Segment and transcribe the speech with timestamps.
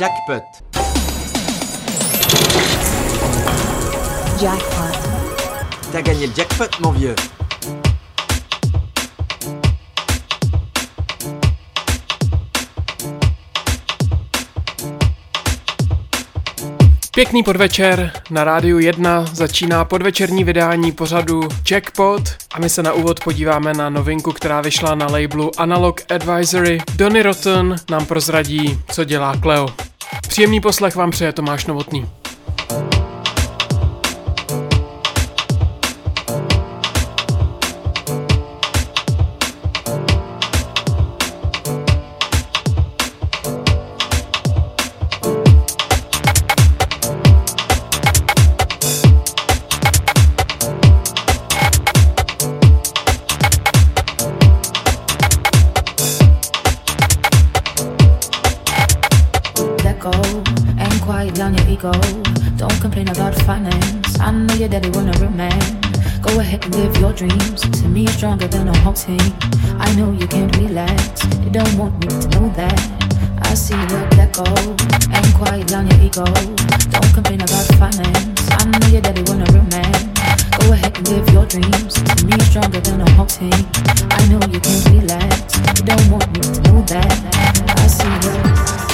[0.00, 0.42] Jackpot.
[4.42, 4.98] Jackpot.
[5.92, 7.14] T'as gagné le jackpot, mon vieux.
[17.14, 22.22] Pěkný podvečer, na rádiu 1 začíná podvečerní vydání pořadu Jackpot
[22.54, 26.78] a my se na úvod podíváme na novinku, která vyšla na labelu Analog Advisory.
[26.96, 29.68] Donny Rotten nám prozradí, co dělá Cleo.
[30.28, 32.08] Příjemný poslech vám přeje Tomáš Novotný.
[64.74, 66.20] I know your daddy want a real man.
[66.20, 67.60] Go ahead and live your dreams.
[67.60, 69.20] To me, stronger than a whole team.
[69.78, 71.22] I know you can't relax.
[71.44, 72.74] You don't want me to know that.
[73.42, 74.42] I see you let that go
[75.14, 76.24] and quiet down your ego.
[76.90, 78.50] Don't complain about the finance.
[78.50, 79.94] I know your daddy a real man.
[80.58, 81.94] Go ahead and live your dreams.
[81.94, 83.54] To me, stronger than a whole team.
[84.10, 85.54] I know you can't relax.
[85.78, 87.14] You don't want me to know that.
[87.78, 88.93] I see you.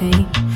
[0.00, 0.49] Than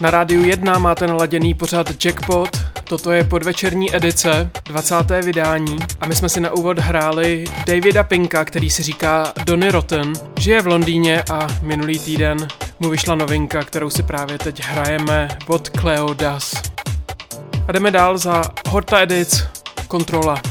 [0.00, 2.48] Na rádiu 1 máte naladěný pořad Jackpot,
[2.84, 4.96] toto je podvečerní edice, 20.
[5.24, 10.12] vydání a my jsme si na úvod hráli Davida Pinka, který si říká Donny Rotten,
[10.38, 12.48] žije v Londýně a minulý týden
[12.80, 16.54] mu vyšla novinka, kterou si právě teď hrajeme od Cleo Das.
[17.68, 19.44] A jdeme dál za Horta Edic,
[19.88, 20.42] Kontrola.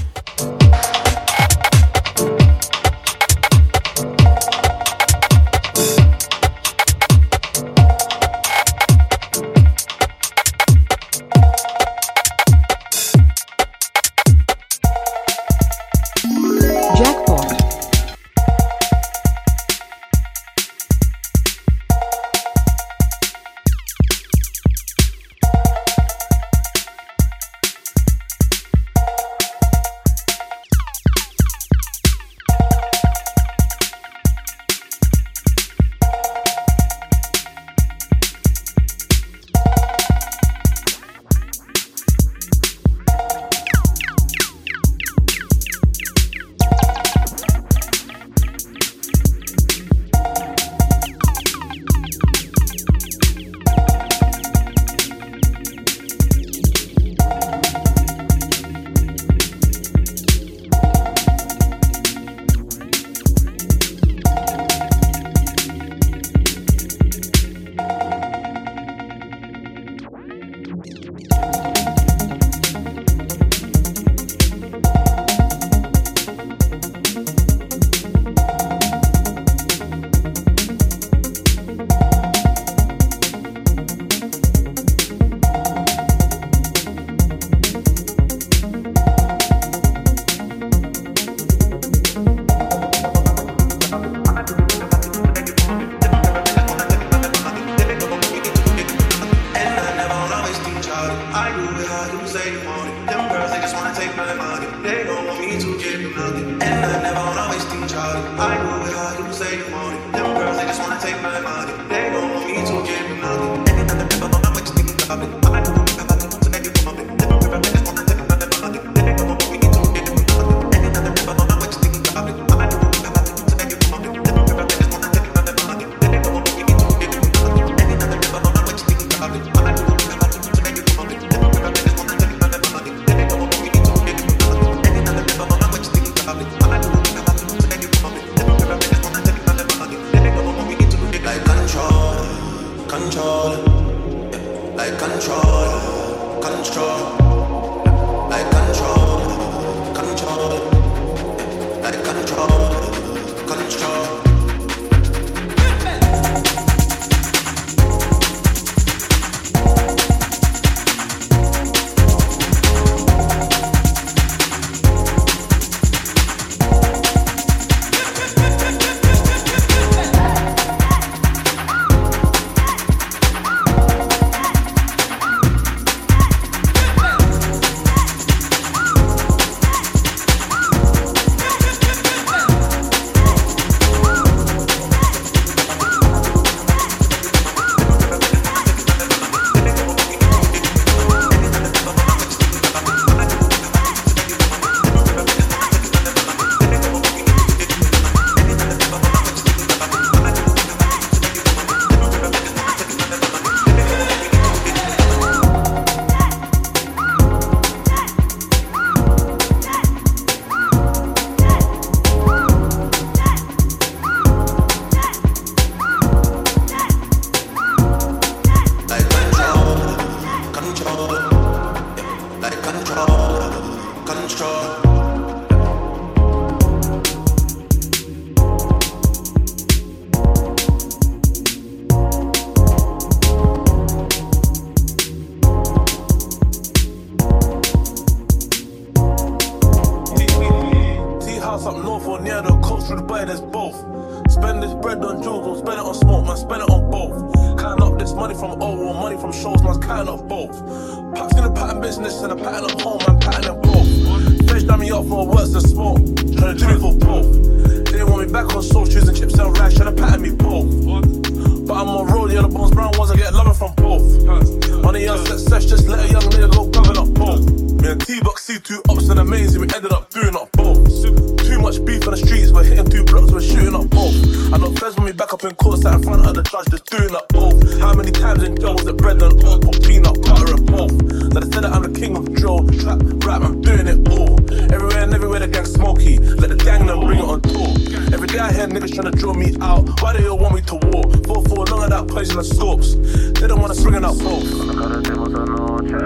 [275.31, 277.79] back up in court, sat in front of the judge, just doing that both.
[277.79, 280.91] How many times in jail was it bread and all, put peanut butter and both?
[281.33, 284.35] Now they said that I'm the king of drill, trap, rap, I'm doing it all.
[284.73, 287.71] Everywhere and everywhere the gang smoky, let the gang then bring it on tour.
[288.13, 290.61] Every day I hear niggas trying to draw me out, why do you want me
[290.61, 291.25] to walk?
[291.25, 292.95] Four four none of that poison of scopes,
[293.39, 294.43] they don't want to swing it up, both.
[294.43, 296.01] I go gonna go there?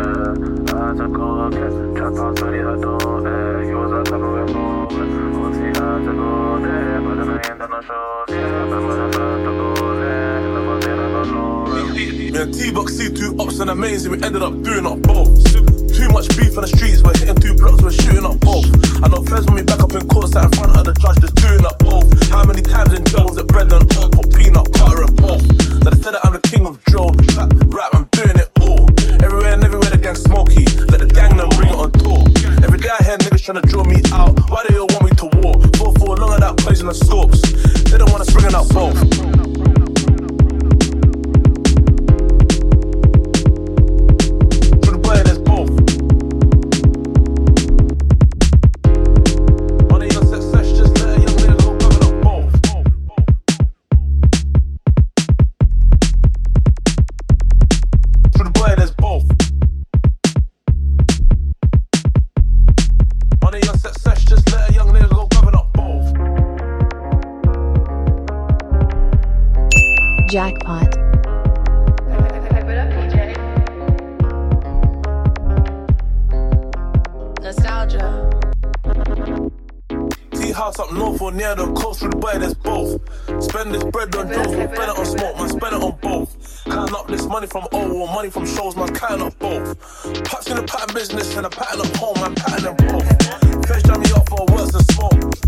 [12.35, 15.31] Me and T-Box see two ups and amazing, we ended up doing up both.
[15.95, 18.67] Too much beef on the streets, we're hitting two blocks, we're shooting up both.
[18.99, 21.15] I know friends when me back up in court, sat in front of the judge,
[21.23, 22.03] just doing up both.
[22.27, 25.47] How many times in jails was Brendan bread put peanut butter and both?
[25.87, 28.83] That I said that I'm the king of drill, rap, rap, I'm doing it all.
[29.23, 32.19] Everywhere and everywhere the gang smoky, let the gang them bring it on tour.
[32.67, 35.11] Every day I hear niggas trying to draw me out, why do you want me
[35.23, 35.55] to war?
[35.79, 37.39] 4-4 long of that poison the scopes,
[37.87, 39.34] they don't wanna us it up both.
[77.95, 79.51] Georgia.
[80.33, 82.37] Tea house up north or near the coast with buy.
[82.37, 83.01] there's both.
[83.43, 86.63] Spend this bread on dough, spend it on smoke, man, spend it on both.
[86.65, 89.79] Counting up this money from old or money from shows, man, counting up both.
[90.25, 93.67] Patching the pattern business and a pattern of home, man, pattern them both.
[93.67, 95.44] Fetch me up for worse than smoke.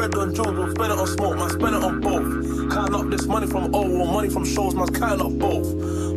[0.00, 2.72] Bread on jewels or spend it on smoke, man, spend it on both.
[2.72, 5.68] Counting up this money from O or money from shows, man, counting up both.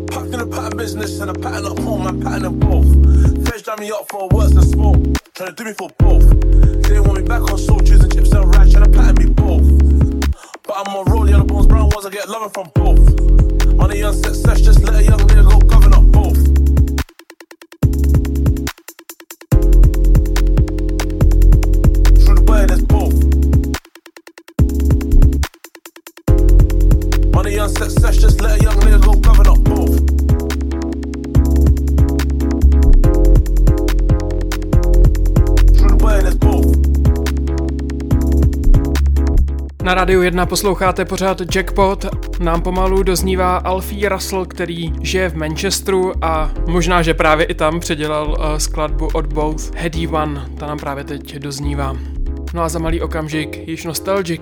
[0.07, 2.87] Packed in a pattern business and a pattern up home, man, pattern in both.
[3.45, 5.01] Feds jam me up for worse than smoke,
[5.33, 6.23] trying to do me for both.
[6.87, 9.67] They want me back on soul, choosing chips and rice, trying to pattern me both.
[10.63, 13.03] But I'm on roll, yellow bones, brown ones, I get loving from both.
[13.75, 15.42] Money on success, just let a young nigga
[39.83, 42.05] Na rádiu 1 posloucháte pořád Jackpot.
[42.39, 47.79] Nám pomalu doznívá Alfie Russell, který žije v Manchesteru a možná, že právě i tam
[47.79, 50.45] předělal uh, skladbu od Both Heady One.
[50.59, 51.95] Ta nám právě teď doznívá.
[52.53, 54.41] No a za malý okamžik již nostalgic.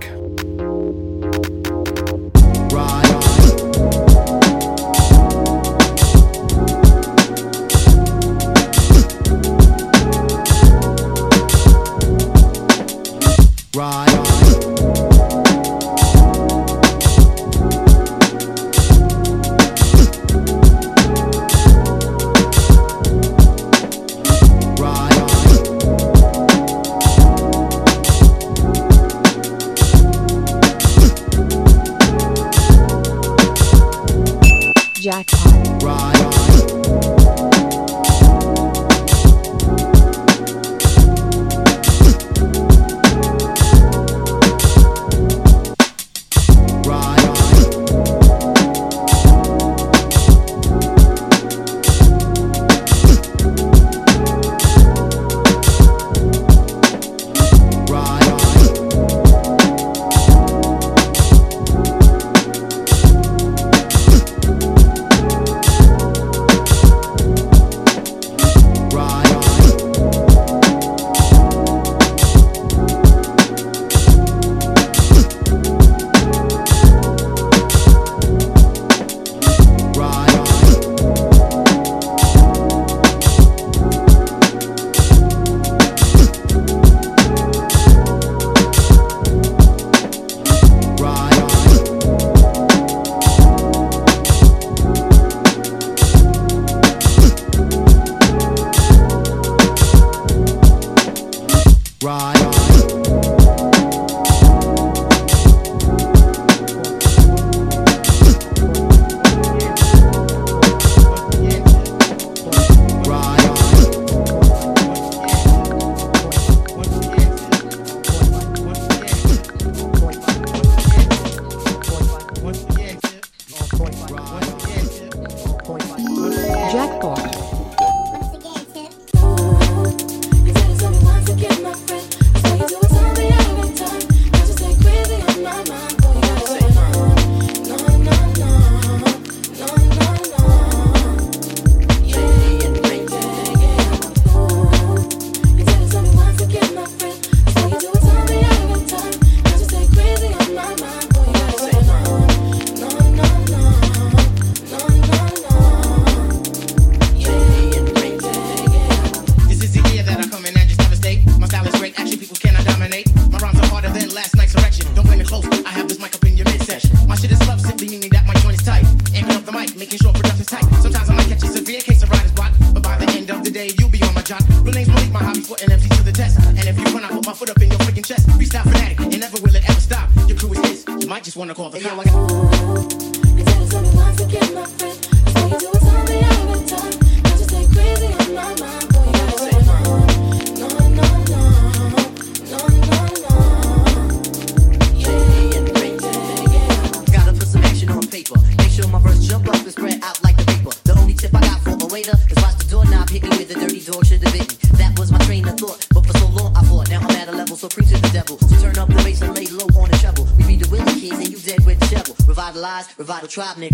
[213.32, 213.71] Trap nigga.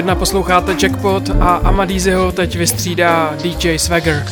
[0.00, 4.26] 1 posloucháte Jackpot a Amadízyho teď vystřídá DJ Swagger.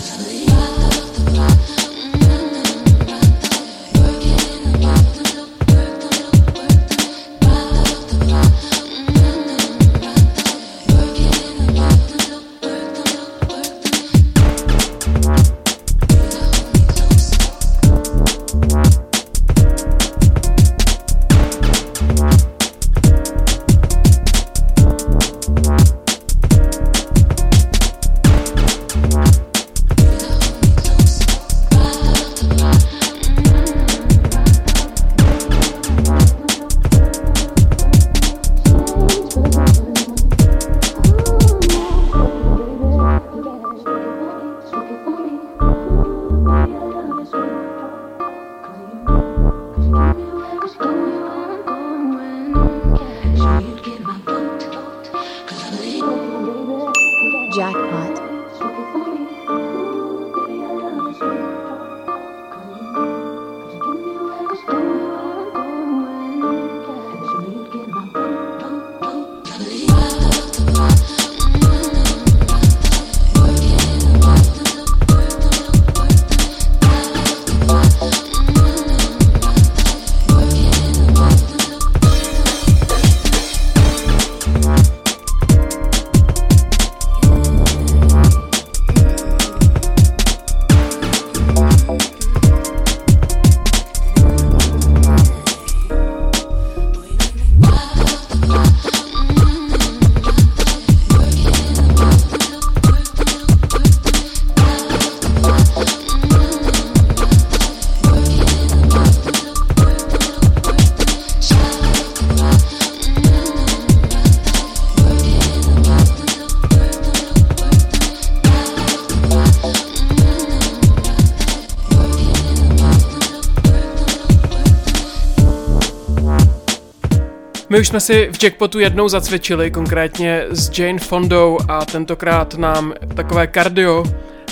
[127.80, 133.46] Už jsme si v Jackpotu jednou zacvičili, konkrétně s Jane Fondou a tentokrát nám takové
[133.46, 134.04] kardio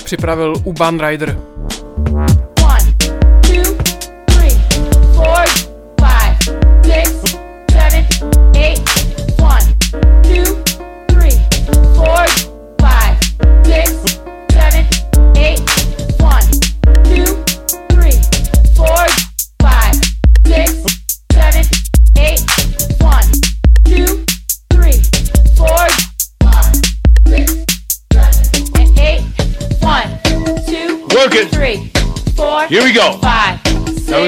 [0.03, 1.37] připravil Uban Rider.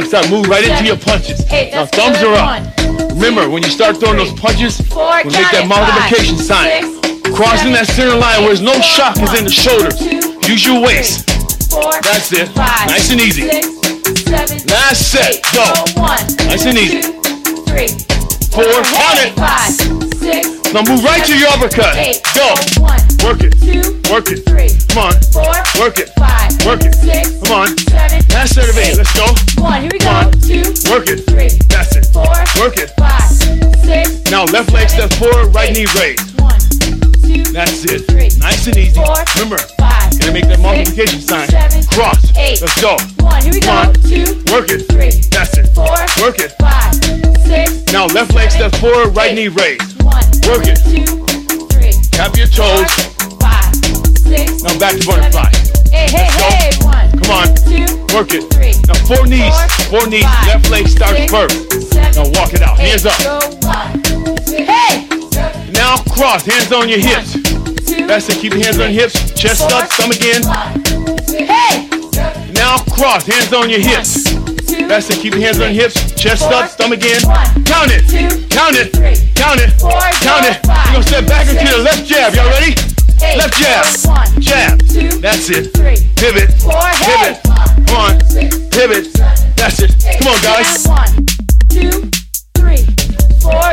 [0.09, 0.27] Start.
[0.31, 1.45] Move right into your punches.
[1.53, 2.65] Eight, now thumbs are up.
[2.65, 6.33] One, Remember, two, when you start throwing three, those punches, four, we make that multiplication
[6.35, 6.81] sign.
[7.05, 10.01] Six, Crossing seven, that center line where there's no shock is in the shoulders.
[10.49, 11.29] Use your waist.
[11.69, 12.49] Four, That's it.
[12.57, 13.45] Five, nice and easy.
[13.53, 13.69] Six,
[14.25, 15.29] seven, Last set.
[15.29, 15.69] Eight, go.
[16.01, 17.05] One, nice and easy.
[17.05, 17.93] Two, three,
[18.49, 18.65] four.
[18.65, 19.37] Count it.
[19.37, 19.93] Five, six,
[20.73, 21.95] now move right to your uppercut.
[21.97, 22.53] Eight, go.
[22.53, 23.57] Oh, one, work it.
[23.57, 24.45] Two, work it.
[24.45, 25.15] Three, Come on.
[25.33, 25.49] Four,
[25.81, 26.09] work it.
[26.17, 26.93] Five, work it.
[26.93, 27.77] Six, Come on.
[27.77, 28.97] Seven, Last set of eight.
[28.97, 29.27] Let's go.
[29.61, 29.81] One.
[29.81, 30.09] Here we go.
[30.13, 30.63] One, two.
[30.89, 31.25] Work it.
[31.25, 31.49] Three.
[31.69, 32.05] That's it.
[32.13, 32.29] Four.
[32.61, 32.91] Work it.
[32.97, 33.29] Five.
[33.81, 34.29] Six.
[34.31, 35.89] Now left leg step forward, right eight.
[35.89, 36.39] knee raised.
[36.39, 36.59] One.
[37.25, 37.43] Two.
[37.51, 38.05] That's it.
[38.05, 38.29] Three.
[38.39, 38.93] Nice and easy.
[38.93, 39.15] Four.
[39.35, 39.57] Remember.
[39.77, 39.88] Five.
[40.09, 40.19] Five.
[40.19, 41.47] Gonna make that multiplication sign.
[41.49, 42.35] seven, Cross.
[42.37, 42.61] eight.
[42.61, 42.97] Let's go.
[43.23, 43.41] One.
[43.43, 43.69] Here we go.
[43.69, 43.93] One.
[44.05, 44.25] Two.
[44.51, 44.87] Work it.
[44.89, 45.11] Three.
[45.29, 45.67] That's it.
[45.73, 45.89] Four.
[46.21, 46.51] Work it.
[46.59, 46.95] Five.
[47.45, 47.93] Six.
[47.93, 50.01] Now left leg step forward, right knee raised.
[50.03, 50.25] One.
[50.49, 50.79] Work it.
[50.89, 51.05] Two.
[51.69, 51.93] Three.
[52.11, 52.81] Tap your Four.
[52.81, 52.93] toes.
[53.37, 53.73] Five.
[54.17, 54.63] Six.
[54.63, 55.49] Now back to butterfly.
[55.93, 56.69] Hey, hey, hey.
[56.85, 57.09] One.
[57.21, 57.47] Come on.
[57.65, 57.85] Two.
[58.13, 58.45] Work it.
[58.53, 58.73] Three.
[58.89, 59.53] Now four knees.
[59.89, 60.01] Four.
[60.01, 60.25] Four knees.
[60.25, 60.47] Five.
[60.47, 61.31] Left leg starts Six.
[61.31, 61.55] first.
[61.93, 62.11] Seven.
[62.17, 62.79] Now walk it out.
[62.79, 62.97] eight.
[62.97, 63.17] Hands up.
[63.21, 63.37] Go.
[63.67, 64.01] One.
[64.49, 65.05] Hey.
[65.73, 66.45] Now cross.
[66.45, 67.37] Hands on your hips.
[68.07, 68.39] That's it.
[68.39, 69.31] Keep your hands on hips.
[69.33, 69.81] Chest Four.
[69.81, 69.91] up.
[69.91, 70.41] Stomach in.
[71.45, 71.89] Hey.
[72.53, 73.25] Now cross.
[73.25, 74.23] Hands on your hips.
[74.23, 74.87] Two.
[74.87, 75.19] That's it.
[75.21, 76.11] Keep your hands on hips.
[76.13, 76.53] Chest Four.
[76.53, 76.69] up.
[76.69, 77.21] Stomach in.
[77.27, 77.63] One.
[77.65, 78.05] Count it.
[78.09, 78.47] Two.
[78.49, 78.93] Count it.
[78.95, 79.15] Three.
[79.35, 79.71] Count it.
[79.79, 79.91] Four.
[80.21, 80.49] Count Go.
[80.49, 80.65] it.
[80.65, 80.85] Five.
[80.85, 82.33] You're gonna step back into the left jab.
[82.35, 82.73] Y'all ready?
[83.21, 83.37] Eight.
[83.37, 83.85] Left jab.
[84.05, 84.41] One.
[84.41, 84.79] Jab.
[84.87, 85.09] Two.
[85.19, 85.73] That's it.
[85.75, 85.97] Three.
[86.15, 86.53] Pivot.
[86.61, 86.79] Four.
[87.03, 87.41] Pivot.
[87.87, 88.19] Come on.
[88.71, 89.13] Pivot.
[89.59, 89.91] That's it.
[90.21, 90.87] Come on, guys.
[90.87, 91.25] One,
[91.67, 92.09] two,
[92.55, 92.85] three,
[93.41, 93.71] four,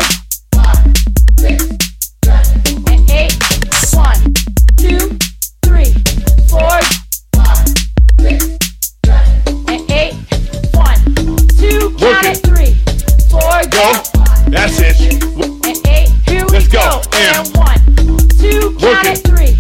[13.77, 13.93] Go.
[14.49, 14.97] That's it.
[15.67, 16.09] and eight.
[16.27, 16.79] Here Let's go.
[16.81, 17.03] go.
[17.13, 19.19] And- And one, two, Work count it.
[19.29, 19.53] Three,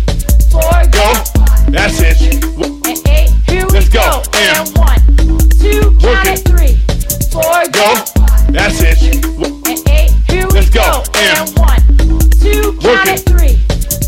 [0.51, 1.13] four, Go.
[1.69, 2.17] That's it.
[2.23, 3.31] and eight.
[3.47, 4.01] Here Let's we go.
[4.01, 4.23] go.
[4.33, 5.01] And- And one,
[5.61, 6.49] two, Work count it.
[6.49, 6.81] Three,
[7.31, 7.89] four, Go.
[8.49, 9.03] That's it.
[9.05, 10.13] and eight.
[10.31, 10.81] Here Let's we go.
[10.81, 11.05] go.
[11.21, 13.27] And- And one, two, Work count it.
[13.29, 13.61] Three,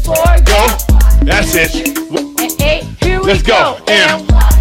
[0.05, 0.69] four, Go.
[1.23, 1.75] That's it.
[1.77, 2.85] and eight.
[3.03, 3.77] Here Let's we go.
[3.87, 3.93] go.
[3.93, 4.55] And- one,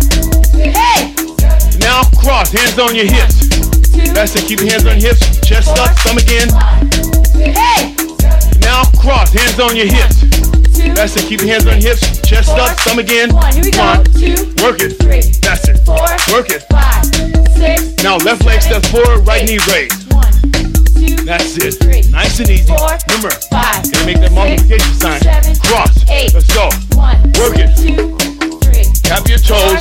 [0.59, 1.13] hey,
[1.79, 2.51] Now cross.
[2.51, 3.47] Hands on your hips.
[4.17, 4.47] That's it.
[4.47, 5.21] Keep your hands on your hips.
[5.47, 5.93] Chest up.
[5.99, 6.49] Stomach in.
[7.37, 7.93] hey,
[8.65, 9.31] Now cross.
[9.31, 10.21] Hands on your hips.
[10.73, 11.29] two, That's it.
[11.29, 12.01] Keep your hands on your hips.
[12.25, 12.79] Chest four, up.
[12.79, 13.29] Stomach in.
[13.33, 13.53] One.
[13.53, 13.81] Here we go.
[13.81, 14.03] on.
[14.17, 14.33] Two,
[14.65, 14.97] Work it.
[14.97, 15.77] three, That's it.
[15.85, 16.01] four,
[16.33, 16.65] Work it.
[16.73, 17.05] five,
[17.61, 19.21] six, Now left leg step forward.
[19.27, 20.11] Right knee raised.
[20.11, 20.33] one,
[20.97, 21.77] two, That's it.
[21.77, 22.01] Three.
[22.09, 22.65] Nice and easy.
[22.73, 22.89] Four.
[23.13, 25.21] Remember, five, gonna make that multiplication six, sign.
[25.21, 25.93] seven, Cross.
[26.09, 26.33] eight.
[26.33, 26.69] Let's go.
[26.97, 27.69] one, Work it.
[27.77, 28.17] two,
[28.65, 29.77] three, Tap your toes.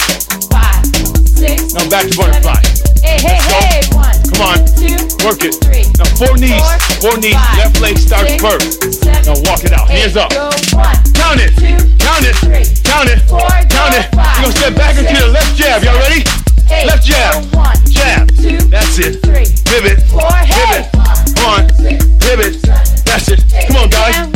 [0.52, 0.84] five,
[1.24, 2.60] six, Now back to butterfly.
[3.00, 4.58] Hey, hey, hey, one, Come on.
[4.78, 5.54] two, Work it.
[5.62, 6.58] three, Now four knees.
[7.00, 7.10] Four.
[7.12, 7.34] Four knees.
[7.34, 7.58] Five.
[7.58, 9.02] Left leg starts six, first.
[9.02, 9.88] seven, Now walk it out.
[9.88, 10.30] Hands up.
[10.30, 11.52] Go one, Count it.
[11.56, 12.36] two, Count it.
[12.42, 13.20] three, Count it.
[13.28, 14.06] four, Count go it.
[14.14, 15.82] five, You're gonna step back into six, the left jab.
[15.84, 16.22] Y'all ready?
[16.70, 16.86] eight.
[16.86, 17.34] Left jab.
[17.52, 18.28] Go one, Jab.
[18.36, 19.22] two, That's it.
[19.24, 20.02] three, Pivot.
[20.10, 20.84] four, hey.
[20.90, 21.36] Pivot.
[21.36, 21.62] Come on.
[22.20, 22.62] Pivot.
[23.06, 23.40] That's it.
[23.68, 24.35] Come on, guys.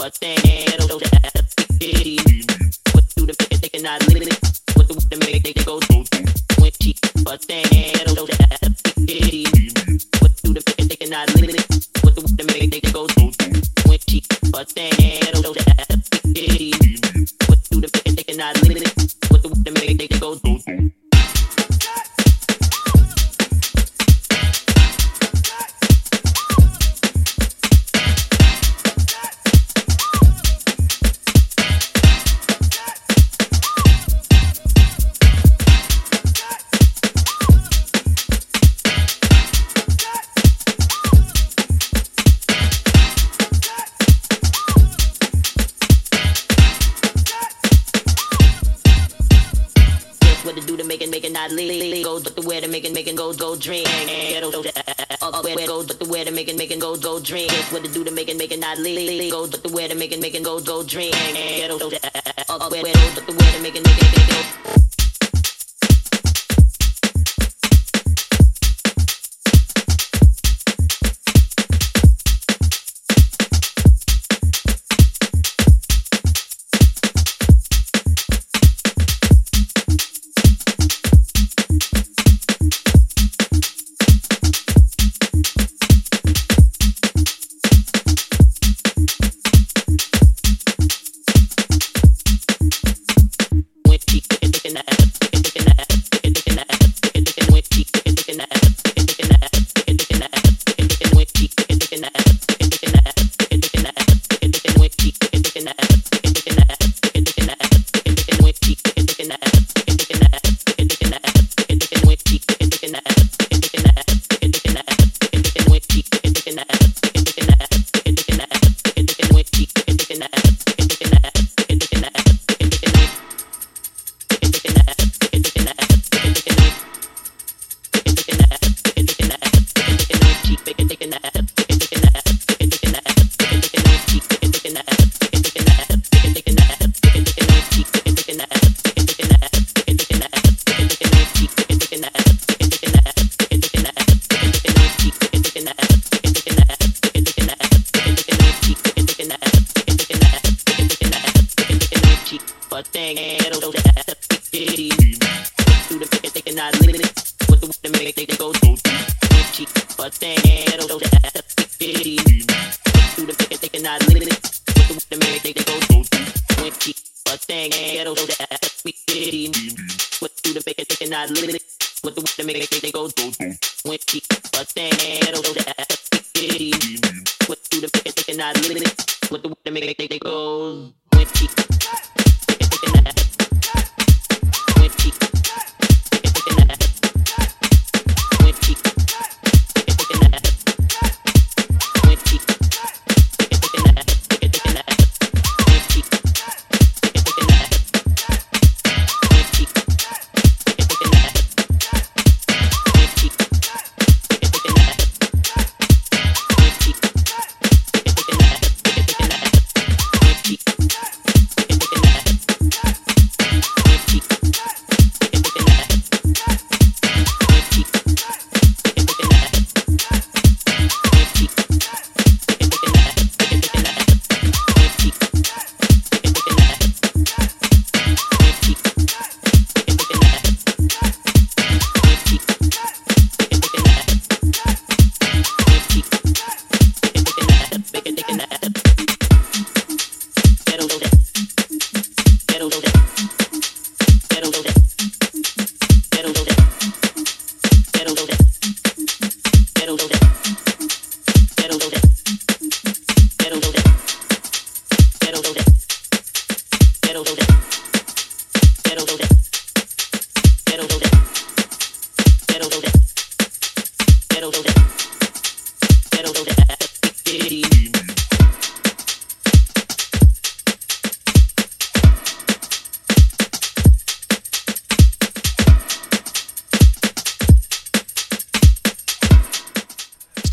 [0.00, 0.69] What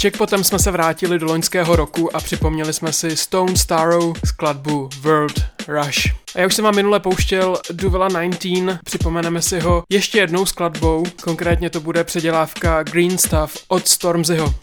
[0.08, 5.42] Jackpotem jsme se vrátili do loňského roku a připomněli jsme si Stone Starrow skladbu World
[5.68, 6.06] Rush.
[6.36, 11.04] A já už jsem vám minule pouštěl Duvela 19, připomeneme si ho ještě jednou skladbou,
[11.24, 14.54] konkrétně to bude předělávka Green Stuff od Stormzyho.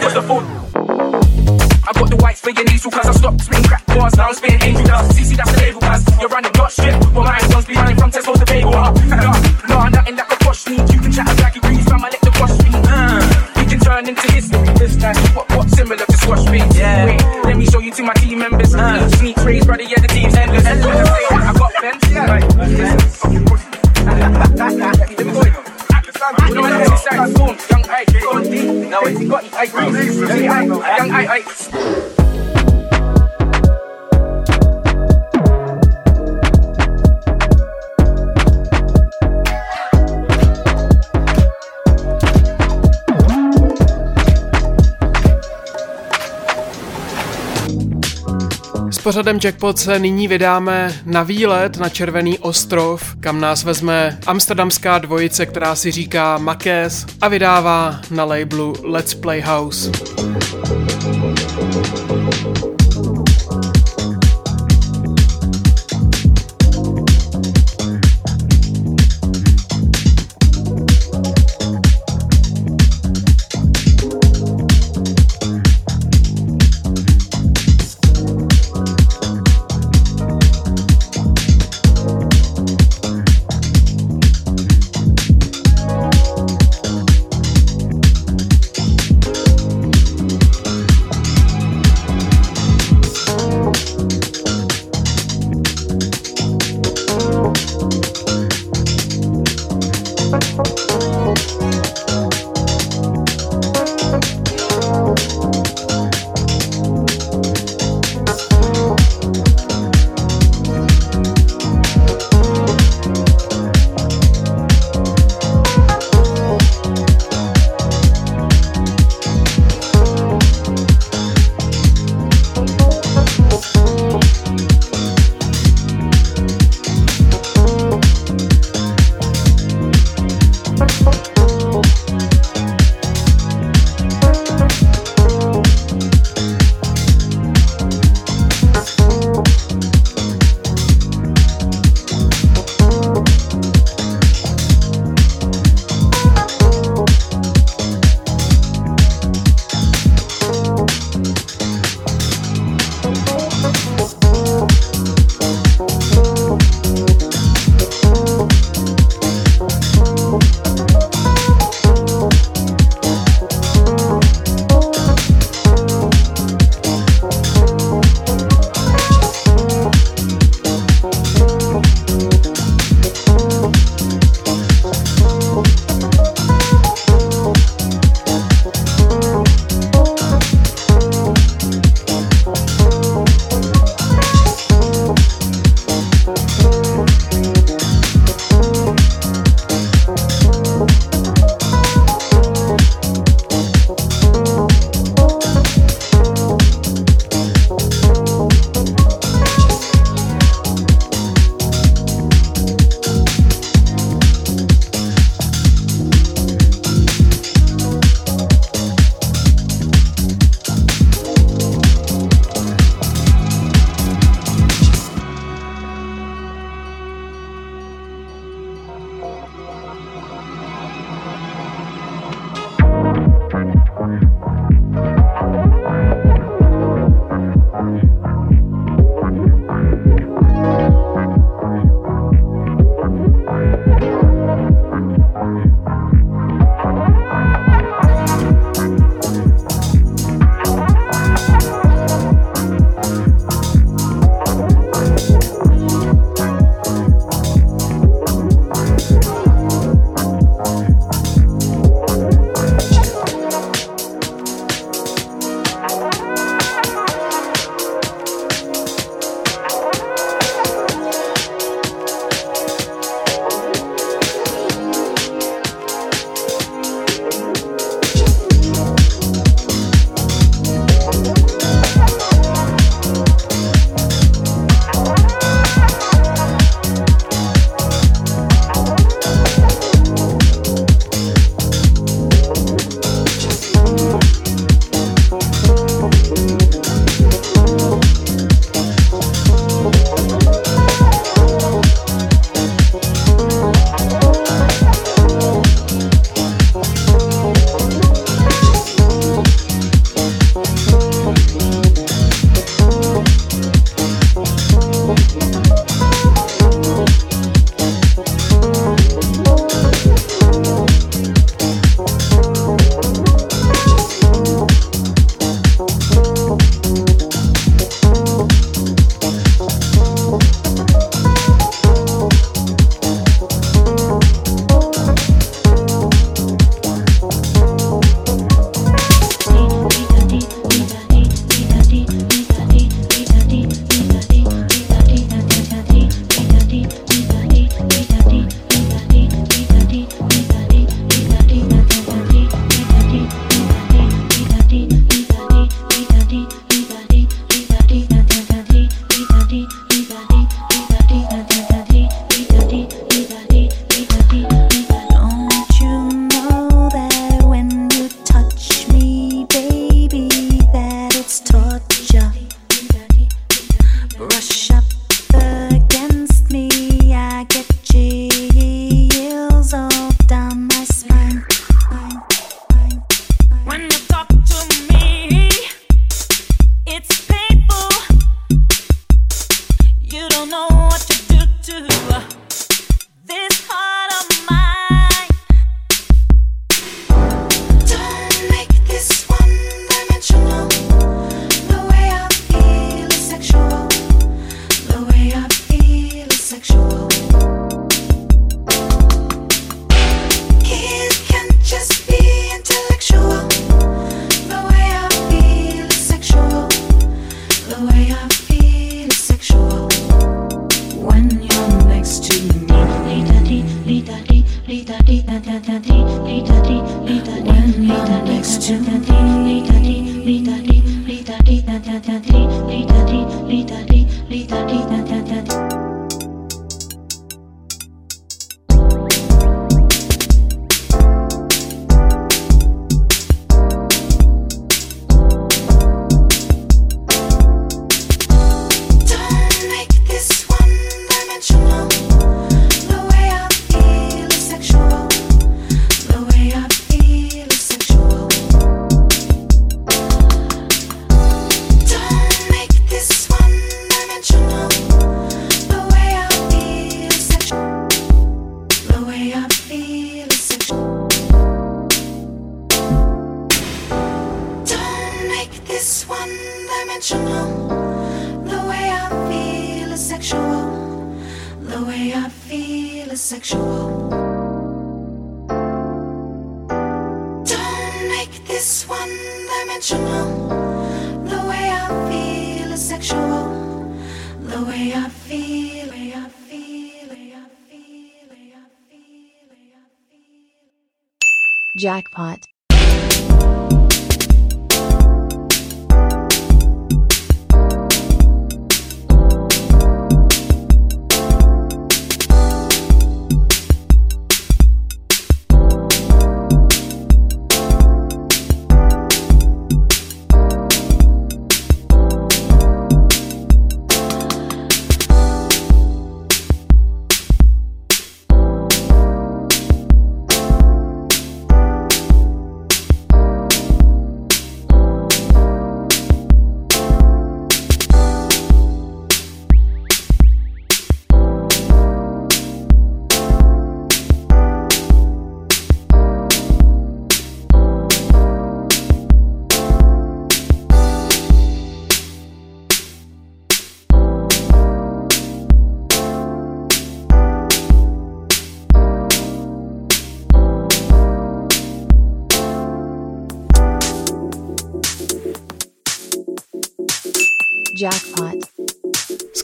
[0.00, 0.44] What's the phone?
[1.84, 4.34] I got the whites for your nasal cause I stopped spitting crack bars, now I'm
[4.34, 5.18] spitting angel dust.
[5.18, 6.20] CC, that's the label, buzz.
[6.20, 7.41] You're running, not strip, but my
[49.02, 55.46] pořadem Jackpot se nyní vydáme na výlet na Červený ostrov, kam nás vezme amsterdamská dvojice,
[55.46, 59.90] která si říká Makes a vydává na labelu Let's Play House.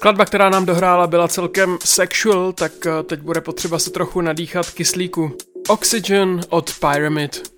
[0.09, 4.71] Skladba, která nám dohrála, byla celkem sexual, tak eh, teď bude potřeba se trochu nadýchat
[4.71, 5.37] kyslíku.
[5.69, 7.58] Oxygen od Pyramid.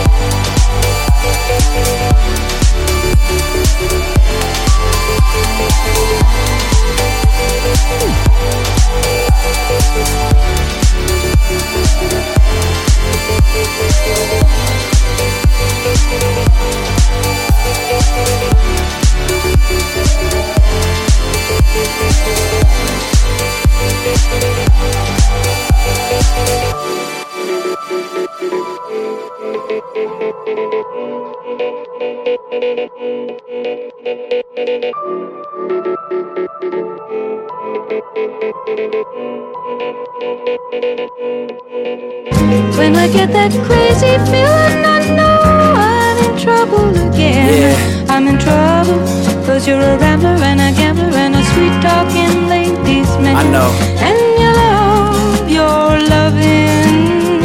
[49.61, 53.35] Cause you're a rambler and a gambler and a sweet talking ladies man.
[53.35, 53.69] I know.
[54.07, 57.41] And you love your loving.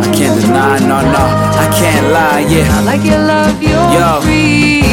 [0.00, 1.24] I can't deny, no, no,
[1.58, 2.78] I can't lie, yeah.
[2.78, 4.20] I like you love your Yo.
[4.22, 4.85] freedom.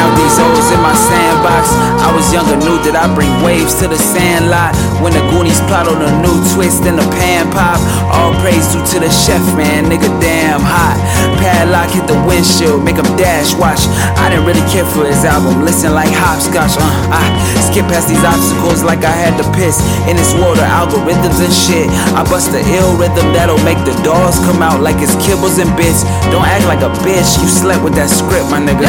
[0.00, 1.68] Out these holes in my sandbox.
[2.00, 4.72] I was younger, knew that I bring waves to the sandlot.
[5.04, 7.76] When the Goonies plot on a new twist in the pan pop.
[8.08, 9.92] All praise due to the chef, man.
[9.92, 10.96] Nigga, damn hot.
[11.36, 13.52] Padlock hit the windshield, make 'em dash.
[13.60, 13.84] Watch,
[14.16, 15.64] I didn't really care for his album.
[15.68, 16.80] Listen like hopscotch.
[16.80, 17.20] Uh, I
[17.68, 19.84] skip past these obstacles like I had to piss.
[20.08, 21.92] In this world of algorithms and shit.
[22.16, 25.68] I bust the ill rhythm that'll make the dolls come out like it's kibbles and
[25.76, 26.08] bits.
[26.32, 27.36] Don't act like a bitch.
[27.42, 28.88] You slept with that script, my nigga.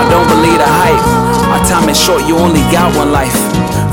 [0.00, 1.04] Nah, don't believe the hype.
[1.52, 3.36] Our time is short, you only got one life.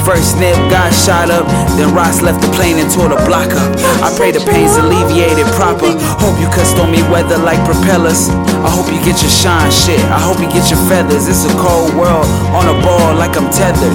[0.08, 1.44] First Nip got shot up,
[1.76, 3.76] then Ross left the plane and tore the block up.
[4.00, 5.92] I pray the pain's alleviated proper.
[6.24, 8.32] Hope you cut stormy weather like propellers.
[8.64, 10.00] I hope you get your shine shit.
[10.08, 11.28] I hope you get your feathers.
[11.28, 12.24] It's a cold world,
[12.56, 13.92] on a ball like I'm tethered.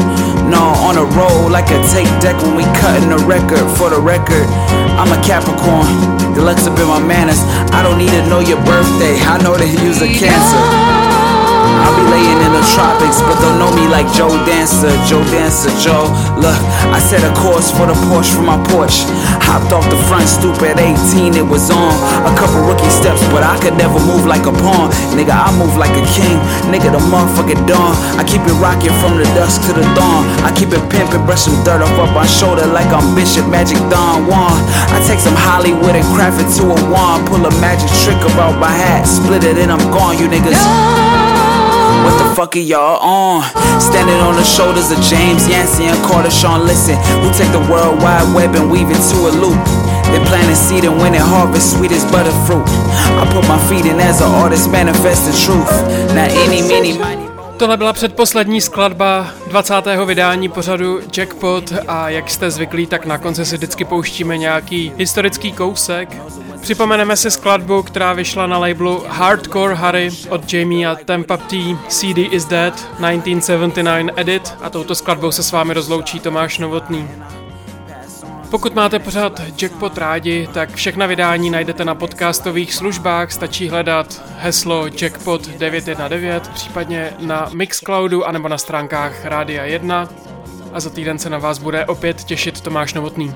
[0.52, 3.64] No, on a roll like a tape deck when we cutting the record.
[3.80, 4.44] For the record,
[5.00, 5.88] I'm a Capricorn.
[6.36, 7.40] Deluxe up in my manners.
[7.72, 9.16] I don't need to know your birthday.
[9.24, 11.01] I know that you was a Cancer.
[11.82, 15.74] I'll be laying in the tropics, but don't know me like Joe Dancer, Joe Dancer,
[15.82, 16.06] Joe.
[16.38, 16.58] Look,
[16.94, 19.02] I set a course for the Porsche from my porch.
[19.42, 21.92] Hopped off the front stoop at 18, it was on.
[22.22, 24.94] A couple rookie steps, but I could never move like a pawn.
[25.18, 26.38] Nigga, I move like a king.
[26.70, 27.98] Nigga, the motherfucking dawn.
[28.14, 30.22] I keep it rocking from the dusk to the dawn.
[30.46, 33.78] I keep it pimping, brush some dirt off of my shoulder like I'm Bishop Magic
[33.90, 34.54] Don Juan.
[34.94, 37.26] I take some Hollywood and craft it to a wand.
[37.26, 41.51] Pull a magic trick about my hat, split it and I'm gone, you niggas.
[42.04, 43.42] What the fuck are y'all on?
[43.80, 48.02] Standing on the shoulders of James Yancey and Carter Sean Listen, who take the world
[48.02, 49.62] wide web and weave it to a loop.
[50.10, 52.66] They planting seed and when it harvest, sweet as butterfruit.
[53.22, 55.70] I put my feet in as an artist, manifesting truth.
[56.14, 57.22] Now any, many, many.
[57.56, 59.74] Tohle byla předposlední skladba 20.
[60.06, 65.52] vydání pořadu Jackpot a jak jste zvyklí, tak na konci si vždycky pouštíme nějaký historický
[65.52, 66.16] kousek.
[66.62, 71.56] Připomeneme si skladbu, která vyšla na labelu Hardcore Harry od Jamie a Tampa T
[71.88, 77.08] CD is Dead 1979 Edit a touto skladbou se s vámi rozloučí Tomáš Novotný.
[78.50, 84.86] Pokud máte pořád Jackpot rádi, tak všechna vydání najdete na podcastových službách, stačí hledat heslo
[85.00, 90.08] Jackpot 919, případně na Mixcloudu anebo na stránkách Rádia 1
[90.72, 93.34] a za týden se na vás bude opět těšit Tomáš Novotný.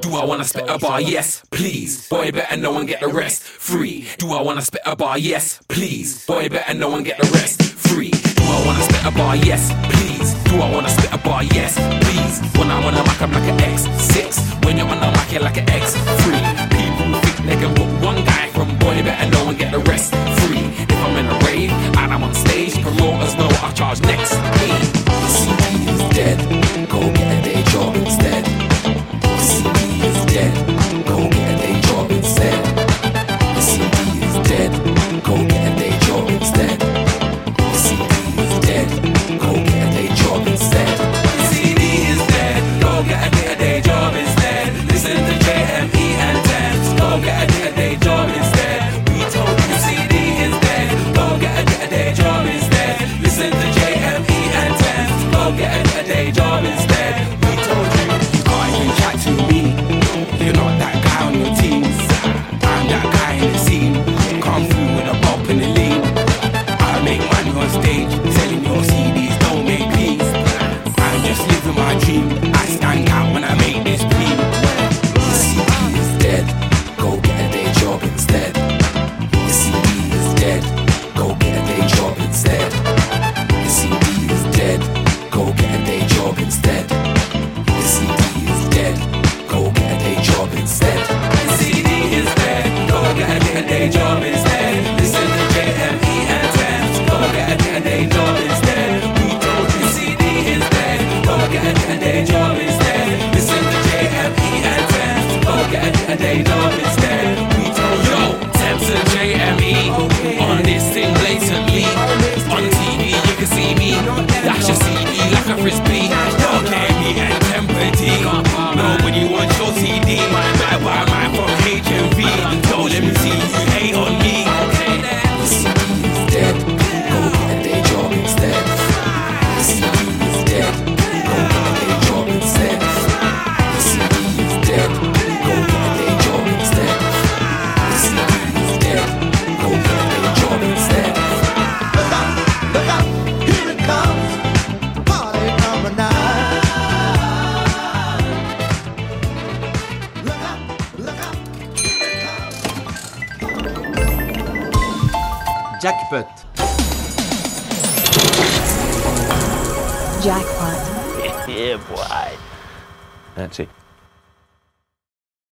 [0.00, 1.00] Do I wanna spit a bar?
[1.00, 2.08] Yes, please.
[2.08, 3.42] Boy, better no one get the rest.
[3.42, 4.06] Free.
[4.18, 5.18] Do I wanna spit a bar?
[5.18, 6.24] Yes, please.
[6.26, 7.62] Boy, better no one get the rest.
[7.62, 8.10] Free.
[8.10, 9.36] Do I wanna spit a bar?
[9.36, 10.34] Yes, please.
[10.44, 11.42] Do I wanna spit a bar?
[11.42, 11.74] Yes,
[12.04, 12.40] please.
[12.58, 14.64] When I'm on a mic, I'm like an X6.
[14.64, 16.70] When you're on the mic, you're like an X3.
[16.70, 20.14] People think they can book one guy from boy, better no one get the rest.
[20.40, 20.64] Free.
[20.88, 24.32] If I'm in a rave and I'm on stage, promoters know I charge next.
[24.32, 24.78] Hey,
[25.26, 26.57] CD is dead.